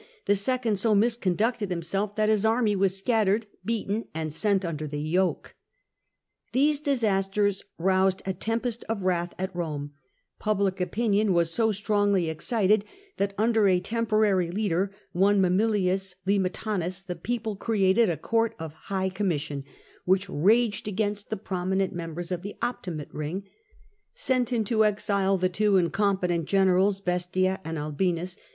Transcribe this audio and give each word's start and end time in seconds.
The 0.25 0.35
second 0.35 0.79
so 0.79 0.95
misconducted 0.95 1.69
himself 1.69 2.15
that 2.15 2.27
his 2.27 2.43
army 2.43 2.75
was 2.75 2.97
scattered, 2.97 3.45
beaten, 3.63 4.05
and 4.15 4.33
sent 4.33 4.65
under 4.65 4.87
the 4.87 4.99
yoke. 4.99 5.53
These 6.53 6.79
disasters 6.79 7.61
roused 7.77 8.23
a 8.25 8.33
tempest 8.33 8.83
of 8.89 9.03
wrath 9.03 9.35
at 9.37 9.55
Rome; 9.55 9.91
public 10.39 10.81
opinion 10.81 11.33
was 11.35 11.51
so 11.51 11.71
strongly 11.71 12.31
escited 12.31 12.83
that 13.17 13.35
under 13.37 13.67
a 13.67 13.79
temporary 13.79 14.49
leader— 14.49 14.89
one 15.11 15.39
Mamilius 15.39 16.15
Limetanus— 16.25 17.03
the 17.05 17.15
people 17.15 17.55
created 17.55 18.09
a 18.09 18.17
Court 18.17 18.55
of 18.57 18.73
High 18.73 19.09
Commission, 19.09 19.63
which 20.05 20.27
raged 20.27 20.87
against 20.87 21.29
the 21.29 21.37
prominent 21.37 21.93
members 21.93 22.31
of 22.31 22.41
the 22.41 22.55
Optimate 22.63 23.13
ring, 23.13 23.43
sent 24.15 24.51
into 24.51 24.83
exile 24.83 25.37
the 25.37 25.47
two 25.47 25.77
incapable 25.77 26.41
generals 26.41 27.01
Bestia 27.01 27.59
and 27.63 27.77
Albinns. 27.77 28.35